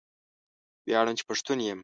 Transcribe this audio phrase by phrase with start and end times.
[0.85, 1.79] ویاړم چې پښتون یم